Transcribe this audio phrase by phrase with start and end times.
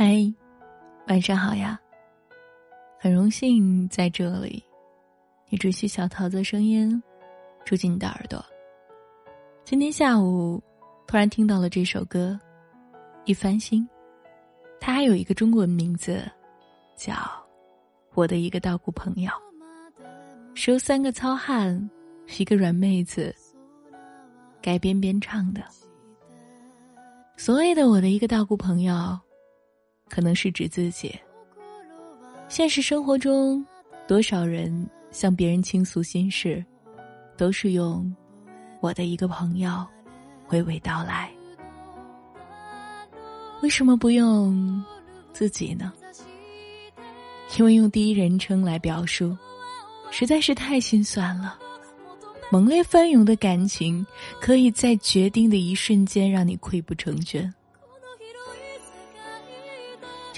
[0.00, 0.32] 嗨，
[1.08, 1.76] 晚上好呀！
[3.00, 4.62] 很荣幸在这里，
[5.48, 7.02] 你只需小桃子声音
[7.64, 8.40] 住进你的耳朵。
[9.64, 10.62] 今天下午
[11.08, 12.38] 突然听到了这首歌，
[13.24, 13.84] 一翻新，
[14.80, 16.22] 它还有一个中文名字，
[16.94, 17.12] 叫
[18.14, 19.32] 《我的一个道姑朋友》，
[20.54, 21.90] 是由三个糙汉、
[22.38, 23.34] 一个软妹子
[24.62, 25.60] 改编编唱的。
[27.36, 29.18] 所谓的我的一个道姑朋友。
[30.08, 31.14] 可能是指自己。
[32.48, 33.64] 现实生活中，
[34.06, 36.64] 多少人向别人倾诉心事，
[37.36, 38.14] 都是用
[38.80, 39.86] 我的一个朋友
[40.48, 41.30] 娓娓道来。
[43.60, 44.82] 为什么不用
[45.32, 45.92] 自己呢？
[47.58, 49.36] 因为用第一人称来表述，
[50.10, 51.58] 实在是太心酸了。
[52.50, 54.06] 猛烈翻涌的感情，
[54.40, 57.52] 可以在决定的一瞬间让你溃不成军。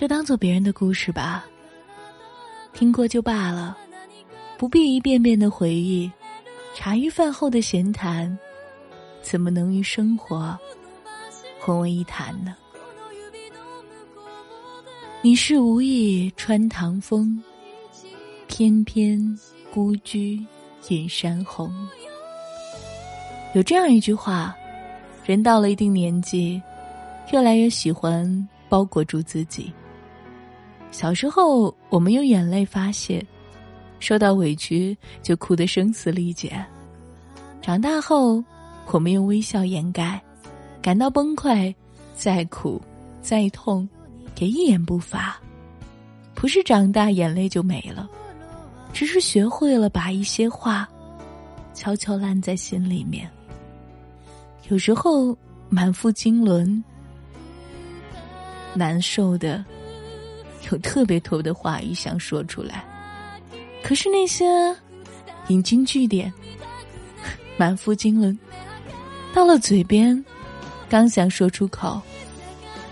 [0.01, 1.45] 就当做别人的故事吧，
[2.73, 3.77] 听过就罢了，
[4.57, 6.11] 不必一遍遍的回忆。
[6.75, 8.39] 茶余饭后的闲谈，
[9.21, 10.59] 怎么能与生活
[11.61, 12.57] 混为一谈呢？
[15.21, 17.39] 你是无意穿堂风，
[18.47, 19.39] 偏偏
[19.71, 20.43] 孤居
[20.89, 21.71] 饮山红。
[23.53, 24.57] 有这样一句话：
[25.27, 26.59] 人到了一定年纪，
[27.35, 29.71] 越来越喜欢包裹住自己。
[30.91, 33.25] 小时候，我们用眼泪发泄，
[34.01, 36.51] 受到委屈就哭得声嘶力竭；
[37.63, 38.43] 长大后，
[38.93, 40.21] 我们用微笑掩盖，
[40.83, 41.75] 感到崩溃，
[42.15, 42.81] 再苦
[43.23, 43.89] 再痛，
[44.39, 45.39] 也一言不发。
[46.35, 48.09] 不是长大眼泪就没了，
[48.93, 50.89] 只是学会了把一些话
[51.73, 53.31] 悄悄烂在心里面。
[54.69, 55.37] 有时候
[55.69, 56.83] 满腹经纶，
[58.75, 59.65] 难受的。
[60.71, 62.85] 有特别多的话语想说出来，
[63.83, 64.45] 可是那些
[65.49, 66.33] 引经据典、
[67.57, 68.39] 满腹经纶，
[69.33, 70.23] 到了嘴边，
[70.89, 72.01] 刚想说出口，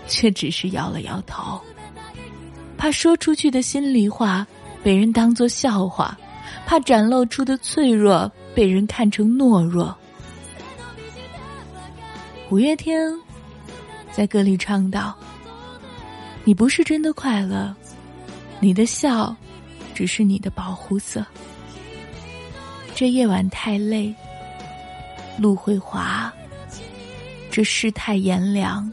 [0.07, 1.59] 却只是摇了摇头，
[2.77, 4.45] 怕说出去的心里话
[4.83, 6.17] 被人当作笑话，
[6.65, 9.95] 怕展露出的脆弱被人看成懦弱。
[12.49, 13.13] 五月天
[14.11, 15.15] 在歌里唱道。
[16.43, 17.75] 你不是真的快乐，
[18.59, 19.35] 你的笑，
[19.93, 21.25] 只是你的保护色。
[22.95, 24.13] 这夜晚太累，
[25.37, 26.31] 路会滑。
[27.51, 28.91] 这世态炎凉，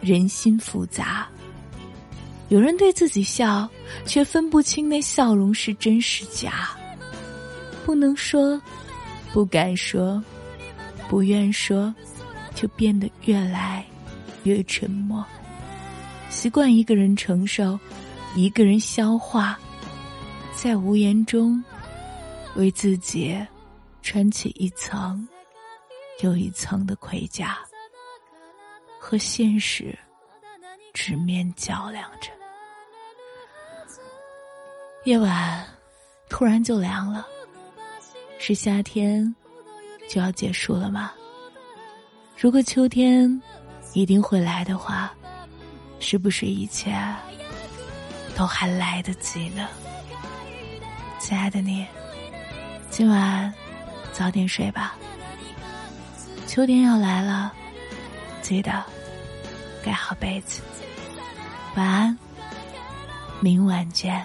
[0.00, 1.28] 人心复杂。
[2.48, 3.68] 有人对自己笑，
[4.06, 6.70] 却分不清那笑容是真是假。
[7.84, 8.60] 不能说，
[9.32, 10.22] 不敢说，
[11.08, 11.94] 不愿说，
[12.54, 13.84] 就变得越来
[14.44, 15.24] 越沉默。
[16.30, 17.78] 习惯一个人承受，
[18.36, 19.58] 一个人消化，
[20.54, 21.62] 在无言中，
[22.54, 23.36] 为自己
[24.02, 25.26] 穿起一层
[26.22, 27.58] 又一层的盔甲，
[29.00, 29.98] 和现实
[30.94, 32.30] 直面较量着。
[35.04, 35.66] 夜晚
[36.28, 37.26] 突然就凉了，
[38.38, 39.34] 是夏天
[40.08, 41.12] 就要结束了吗？
[42.38, 43.42] 如果秋天
[43.94, 45.12] 一定会来的话。
[46.00, 46.96] 是不是一切
[48.36, 49.68] 都还来得及呢，
[51.18, 51.86] 亲爱的你，
[52.90, 53.52] 今晚
[54.12, 54.94] 早点睡吧。
[56.46, 57.52] 秋天要来了，
[58.40, 58.82] 记得
[59.82, 60.62] 盖好被子。
[61.74, 62.18] 晚安，
[63.40, 64.24] 明晚见。